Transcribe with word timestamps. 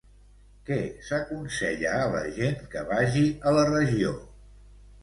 Què 0.69 0.77
s'aconsella 1.09 1.91
a 2.07 2.09
la 2.17 2.25
gent 2.41 2.59
que 2.73 2.85
vagi 2.95 3.25
a 3.53 3.57
la 3.61 3.69
regió? 3.73 4.21